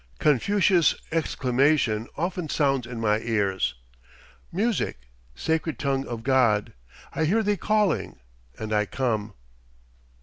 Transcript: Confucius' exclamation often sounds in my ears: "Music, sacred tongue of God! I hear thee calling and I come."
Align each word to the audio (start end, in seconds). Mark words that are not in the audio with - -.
Confucius' 0.17 0.95
exclamation 1.11 2.07
often 2.17 2.49
sounds 2.49 2.87
in 2.87 2.99
my 2.99 3.19
ears: 3.19 3.75
"Music, 4.51 4.99
sacred 5.35 5.77
tongue 5.77 6.07
of 6.07 6.23
God! 6.23 6.73
I 7.13 7.25
hear 7.25 7.43
thee 7.43 7.55
calling 7.55 8.19
and 8.57 8.73
I 8.73 8.87
come." 8.87 9.35